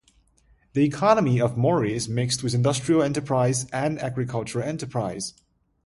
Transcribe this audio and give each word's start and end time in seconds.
The 0.73 0.83
economy 0.83 1.39
of 1.39 1.57
Mori 1.57 1.93
is 1.93 2.09
mixed 2.09 2.41
with 2.41 2.55
industrial 2.55 3.03
enterprise 3.03 3.65
and 3.69 3.99
agricultural 3.99 4.67
enterprise. 4.67 5.35